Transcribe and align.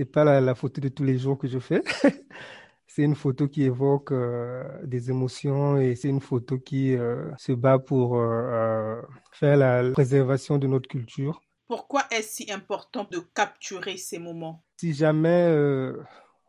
C'est 0.00 0.06
pas 0.06 0.24
la, 0.24 0.40
la 0.40 0.54
photo 0.54 0.80
de 0.80 0.88
tous 0.88 1.04
les 1.04 1.18
jours 1.18 1.36
que 1.36 1.46
je 1.46 1.58
fais. 1.58 1.82
C'est 2.86 3.02
une 3.02 3.14
photo 3.14 3.48
qui 3.48 3.64
évoque 3.64 4.12
euh, 4.12 4.64
des 4.82 5.10
émotions 5.10 5.76
et 5.76 5.94
c'est 5.94 6.08
une 6.08 6.22
photo 6.22 6.58
qui 6.58 6.96
euh, 6.96 7.30
se 7.36 7.52
bat 7.52 7.78
pour 7.78 8.16
euh, 8.16 9.00
faire 9.30 9.58
la 9.58 9.90
préservation 9.92 10.56
de 10.56 10.66
notre 10.66 10.88
culture. 10.88 11.42
Pourquoi 11.68 12.04
est-ce 12.10 12.36
si 12.36 12.50
important 12.50 13.06
de 13.10 13.18
capturer 13.34 13.98
ces 13.98 14.18
moments? 14.18 14.64
Si 14.78 14.94
jamais 14.94 15.54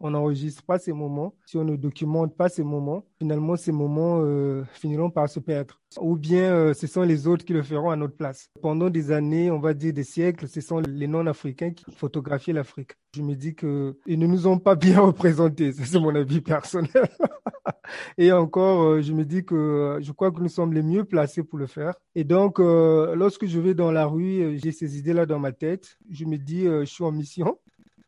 on 0.02 0.12
n'enregistre 0.12 0.64
pas 0.64 0.80
ces 0.80 0.92
moments, 0.94 1.36
si 1.46 1.58
on 1.58 1.64
ne 1.64 1.76
documente 1.76 2.36
pas 2.36 2.50
ces 2.50 2.64
moments, 2.64 3.06
finalement 3.20 3.56
ces 3.56 3.72
moments 3.72 4.22
euh, 4.22 4.64
finiront 4.74 5.10
par 5.12 5.30
se 5.30 5.40
perdre. 5.40 5.80
Ou 6.00 6.16
bien 6.16 6.54
euh, 6.54 6.74
ce 6.74 6.88
sont 6.88 7.04
les 7.04 7.28
autres 7.28 7.46
qui 7.46 7.54
le 7.54 7.62
feront 7.62 7.92
à 7.92 7.96
notre 7.96 8.16
place. 8.16 8.50
Pendant 8.62 8.90
des 8.90 9.12
années, 9.12 9.52
on 9.52 9.60
va 9.60 9.74
dire 9.74 9.94
des 9.94 10.04
siècles, 10.04 10.48
ce 10.48 10.62
sont 10.62 10.80
les 10.80 11.08
non-africains 11.08 11.72
qui 11.72 11.86
photographiaient 11.92 12.54
l'Afrique. 12.54 12.94
Je 13.16 13.22
me 13.22 13.36
dis 13.36 13.54
que 13.56 13.98
ils 14.08 14.18
ne 14.18 14.26
nous 14.26 14.48
ont 14.48 14.58
pas 14.58 14.76
bien 14.76 15.02
représentés. 15.02 15.72
C'est 15.74 16.00
mon 16.00 16.16
avis 16.16 16.42
personnel. 16.42 16.90
Et 18.18 18.32
encore, 18.32 18.84
euh, 18.84 19.02
je 19.02 19.14
me 19.14 19.26
dis 19.26 19.44
que 19.46 20.00
je 20.02 20.12
crois 20.14 20.32
que 20.32 20.40
nous 20.42 20.50
sommes 20.50 20.74
les 20.74 20.82
mieux 20.82 21.04
placés 21.04 21.44
pour 21.44 21.60
le 21.60 21.68
faire. 21.68 21.94
Et 22.16 22.24
donc, 22.24 22.60
lorsque 22.60 23.46
je 23.46 23.60
vais 23.60 23.74
dans 23.74 23.92
la 23.92 24.06
rue, 24.06 24.58
j'ai 24.62 24.72
ces 24.72 24.98
idées-là 24.98 25.26
dans 25.26 25.40
ma 25.40 25.52
tête. 25.52 25.98
Je 26.10 26.26
me 26.26 26.38
dis, 26.38 26.64
je 26.64 26.86
suis 26.86 27.04
en 27.04 27.12
mission. 27.12 27.58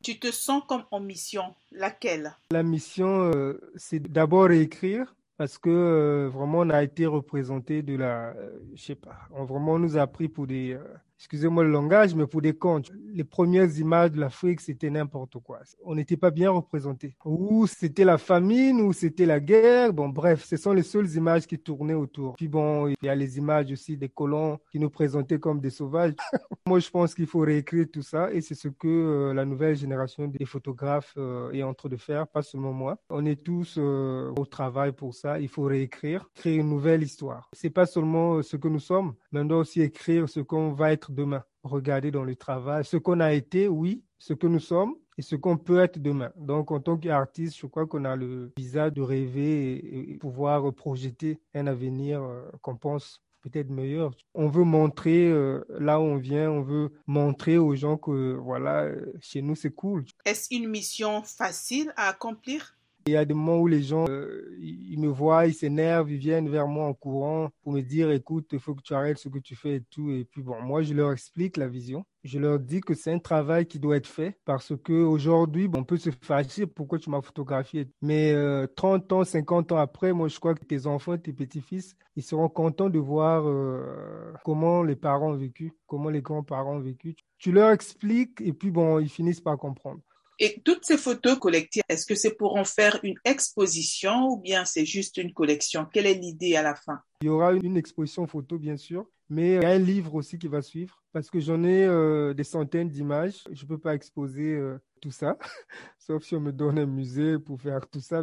Tu 0.04 0.20
te 0.20 0.32
sens 0.32 0.62
comme 0.68 0.84
en 0.92 1.00
mission. 1.00 1.56
Laquelle? 1.72 2.36
La 2.52 2.62
mission, 2.62 3.32
euh, 3.34 3.58
c'est 3.78 4.02
d'abord 4.02 4.52
écrire 4.52 5.16
parce 5.38 5.58
que 5.58 5.70
euh, 5.70 6.30
vraiment 6.30 6.60
on 6.60 6.70
a 6.70 6.84
été 6.84 7.06
représenté 7.06 7.82
de 7.82 7.96
la, 7.96 8.32
euh, 8.32 8.60
je 8.76 8.84
sais 8.84 8.96
pas, 8.96 9.18
on 9.32 9.46
vraiment 9.46 9.80
nous 9.80 9.98
a 9.98 10.06
pris 10.06 10.28
pour 10.28 10.46
des, 10.46 10.78
excusez-moi 11.18 11.64
le 11.64 11.72
langage, 11.72 12.16
mais 12.16 12.28
pour 12.28 12.42
des 12.42 12.54
contes. 12.54 12.92
Les 13.14 13.24
premières 13.24 13.78
images 13.78 14.12
de 14.12 14.20
l'Afrique, 14.20 14.62
c'était 14.62 14.90
n'importe 14.90 15.38
quoi. 15.44 15.60
On 15.84 15.96
n'était 15.96 16.18
pas 16.18 16.32
bien 16.32 16.52
représenté. 16.52 17.16
Ou 17.26 17.68
c'était 17.68 18.04
la 18.06 18.18
famine, 18.18 18.82
ou 18.82 18.94
c'était 18.94 19.26
la 19.26 19.40
guerre. 19.40 19.94
Bon, 19.94 20.10
bref, 20.10 20.44
ce 20.44 20.58
sont 20.58 20.74
les 20.74 20.84
seules 20.84 21.10
images 21.16 21.48
qui 21.48 21.60
tournaient 21.60 21.94
autour. 21.94 22.36
Puis 22.36 22.48
bon, 22.48 22.88
il 22.88 22.96
y 23.04 23.10
a 23.10 23.16
les 23.16 23.38
images 23.38 23.72
aussi 23.72 23.98
des 23.98 24.10
colons 24.10 24.60
qui 24.72 24.80
nous 24.80 24.90
présentaient 24.90 25.40
comme 25.40 25.60
des 25.60 25.70
sauvages. 25.70 26.14
Moi, 26.68 26.80
je 26.80 26.90
pense 26.90 27.14
qu'il 27.14 27.28
faut 27.28 27.40
réécrire 27.40 27.88
tout 27.92 28.02
ça, 28.02 28.32
et 28.32 28.42
c'est 28.42 28.56
ce 28.56 28.70
que 28.70 28.88
euh, 28.88 29.34
la 29.34 29.46
nouvelle 29.46 29.76
génération 29.76 30.28
des 30.28 30.46
photographes 30.46 31.14
euh, 31.18 31.52
est 31.52 31.64
en 31.64 31.74
train 31.74 31.90
de 31.90 31.98
faire, 31.98 32.28
pas 32.28 32.42
seulement 32.42 32.72
moi. 32.72 32.98
On 33.10 33.26
est 33.26 33.44
tous 33.44 33.76
euh, 33.78 34.32
au 34.38 34.46
travail 34.46 34.94
pour 34.94 35.14
ça. 35.14 35.40
Il 35.40 35.50
faut 35.50 35.64
réécrire, 35.64 36.30
créer 36.34 36.56
une 36.56 36.70
nouvelle 36.70 37.04
histoire. 37.04 37.50
C'est 37.52 37.70
pas 37.70 37.86
seulement 37.86 38.42
ce 38.42 38.56
que 38.56 38.68
nous 38.68 38.80
sommes, 38.80 39.14
mais 39.32 39.42
on 39.42 39.46
doit 39.46 39.60
aussi 39.60 39.82
écrire 39.82 40.30
ce 40.30 40.40
qu'on 40.40 40.72
va 40.72 40.94
être 40.94 41.03
demain. 41.12 41.44
Regarder 41.64 42.12
dans 42.12 42.24
le 42.24 42.36
travail 42.36 42.84
ce 42.86 42.98
qu'on 42.98 43.20
a 43.20 43.34
été, 43.34 43.68
oui, 43.68 44.04
ce 44.20 44.34
que 44.34 44.48
nous 44.48 44.60
sommes 44.60 44.96
et 45.18 45.22
ce 45.22 45.36
qu'on 45.36 45.58
peut 45.58 45.80
être 45.80 46.00
demain. 46.00 46.32
Donc, 46.36 46.72
en 46.72 46.80
tant 46.80 46.98
qu'artiste, 46.98 47.58
je 47.58 47.68
crois 47.68 47.86
qu'on 47.86 48.06
a 48.06 48.16
le 48.16 48.52
visa 48.58 48.90
de 48.90 49.02
rêver 49.02 50.12
et, 50.12 50.18
pouvoir 50.18 50.74
projeter 50.74 51.40
un 51.54 51.68
avenir 51.68 52.22
euh, 52.24 52.50
qu'on 52.62 52.76
pense 52.76 53.22
peut-être 53.42 53.70
meilleur. 53.70 54.12
On 54.34 54.48
veut 54.48 54.64
montrer 54.64 55.30
euh, 55.30 55.64
là 55.80 56.00
où 56.00 56.04
on 56.04 56.18
vient, 56.18 56.50
on 56.50 56.62
veut 56.62 56.92
montrer 57.06 57.58
aux 57.58 57.76
gens 57.76 57.98
que 57.98 58.34
voilà, 58.36 58.90
chez 59.20 59.42
nous 59.42 59.56
c'est 59.56 59.74
cool. 59.74 60.06
Est-ce 60.26 60.56
une 60.56 60.68
mission 60.68 61.22
facile 61.24 61.94
à 61.98 62.08
accomplir? 62.08 62.78
Il 63.06 63.14
y 63.14 63.18
a 63.18 63.26
des 63.26 63.34
moments 63.34 63.60
où 63.60 63.68
les 63.68 63.82
gens, 63.82 64.06
euh, 64.10 64.56
ils 64.60 65.00
me 65.00 65.08
voient, 65.08 65.46
ils 65.46 65.54
s'énervent, 65.54 66.12
ils 66.12 66.18
viennent 66.18 66.50
vers 66.50 66.68
moi 66.68 66.86
en 66.86 66.94
courant 66.94 67.50
pour 67.62 67.74
me 67.74 67.82
dire, 67.82 68.12
écoute, 68.12 68.48
il 68.54 68.60
faut 68.60 68.76
que 68.76 68.82
tu 68.82 68.94
arrêtes 68.94 69.18
ce 69.18 69.30
que 69.30 69.40
tu 69.40 69.56
fais 69.56 69.76
et 69.76 69.84
tout. 69.90 70.10
Et 70.10 70.26
puis 70.26 70.42
bon, 70.42 70.62
moi, 70.62 70.84
je 70.84 70.94
leur 70.94 71.12
explique 71.12 71.58
la 71.58 71.68
vision. 71.68 72.06
Je 72.24 72.40
leur 72.40 72.60
dis 72.60 72.80
que 72.80 72.94
c'est 72.94 73.12
un 73.12 73.20
travail 73.20 73.66
qui 73.66 73.80
doit 73.80 73.98
être 73.98 74.08
fait 74.08 74.38
parce 74.46 74.74
que 74.82 74.94
aujourd'hui, 74.94 75.70
on 75.76 75.84
peut 75.84 75.98
se 75.98 76.10
fâcher 76.22 76.66
pourquoi 76.66 76.98
tu 76.98 77.10
m'as 77.10 77.22
photographié. 77.22 77.90
Mais 78.02 78.34
30 78.76 79.12
euh, 79.12 79.16
ans, 79.16 79.24
50 79.26 79.74
ans 79.74 79.78
après, 79.78 80.14
moi, 80.14 80.30
je 80.30 80.40
crois 80.40 80.56
que 80.56 80.64
tes 80.64 80.88
enfants, 80.88 81.18
tes 81.18 81.34
petits-fils, 81.34 81.98
ils 82.16 82.24
seront 82.24 82.48
contents 82.48 82.90
de 82.90 83.00
voir 83.00 83.44
euh, 83.46 84.32
comment 84.46 84.84
les 84.84 84.96
parents 84.96 85.32
ont 85.32 85.38
vécu, 85.38 85.74
comment 85.88 86.10
les 86.10 86.22
grands-parents 86.22 86.78
ont 86.78 86.80
vécu. 86.80 87.16
Tu 87.40 87.52
leur 87.52 87.72
expliques 87.72 88.40
et 88.40 88.54
puis 88.54 88.72
bon, 88.72 89.00
ils 89.00 89.10
finissent 89.10 89.42
par 89.42 89.58
comprendre. 89.58 90.00
Et 90.40 90.62
toutes 90.64 90.86
ces 90.86 90.98
photos 90.98 91.38
collectives, 91.38 91.84
est-ce 91.90 92.06
que 92.06 92.16
c'est 92.16 92.36
pour 92.36 92.56
en 92.56 92.66
faire 92.66 93.00
une 93.04 93.16
exposition 93.26 94.30
ou 94.30 94.38
bien 94.38 94.66
c'est 94.66 94.86
juste 94.86 95.18
une 95.18 95.34
collection? 95.34 95.86
Quelle 95.92 96.06
est 96.06 96.16
l'idée 96.16 96.56
à 96.56 96.62
la 96.62 96.76
fin? 96.76 97.00
Il 97.22 97.28
y 97.28 97.30
aura 97.30 97.54
une 97.54 97.78
exposition 97.78 98.28
photo, 98.28 98.58
bien 98.58 98.78
sûr, 98.78 99.06
mais 99.30 99.64
un 99.64 99.78
livre 99.78 100.16
aussi 100.16 100.38
qui 100.38 100.48
va 100.48 100.62
suivre 100.62 101.02
parce 101.14 101.30
que 101.30 101.40
j'en 101.40 101.64
ai 101.64 101.86
euh, 101.86 102.34
des 102.34 102.44
centaines 102.44 102.90
d'images. 102.90 103.44
Je 103.52 103.64
ne 103.64 103.68
peux 103.68 103.78
pas 103.78 103.96
exposer 103.96 104.56
euh, 104.56 104.78
tout 105.02 105.12
ça, 105.12 105.38
sauf 106.00 106.24
si 106.24 106.36
on 106.36 106.42
me 106.42 106.52
donne 106.52 106.80
un 106.80 106.86
musée 106.86 107.40
pour 107.40 107.62
faire 107.62 107.88
tout 107.88 108.02
ça. 108.02 108.22